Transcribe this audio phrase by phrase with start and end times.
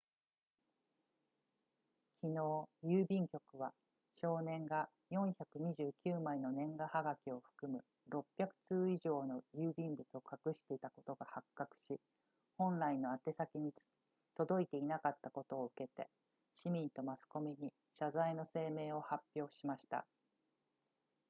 [2.21, 3.71] 昨日郵便局は
[4.19, 11.99] 少年が429枚の年賀はがきを含む600通以上の郵便物を隠していたことが発覚し
[12.57, 13.71] 本来の宛先に
[14.33, 16.09] 届いていなかったことを受けて
[16.55, 20.07] 市民とマスコミに謝罪の声明を発表しました